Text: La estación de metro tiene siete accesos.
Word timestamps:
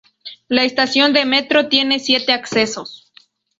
La 0.47 0.63
estación 0.63 1.13
de 1.13 1.25
metro 1.25 1.69
tiene 1.69 1.99
siete 1.99 2.33
accesos. 2.33 3.11